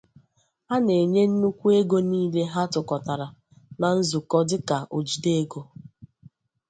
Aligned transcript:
A 0.73 0.75
na-enye 0.85 1.23
nnekwu 1.29 1.65
ego 1.79 1.97
niile 2.07 2.43
ha 2.53 2.61
tụkọtara 2.73 3.27
n’nzukọ 3.89 4.37
dịka 4.49 4.77
ojide 4.97 5.31
ego. 5.41 5.61